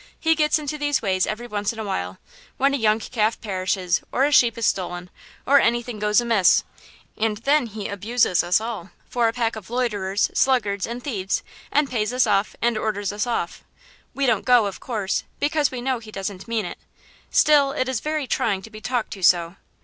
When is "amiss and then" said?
6.19-7.67